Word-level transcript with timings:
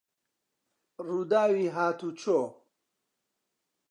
ڕووداوی 1.07 1.65
هاتووچۆ 1.75 2.39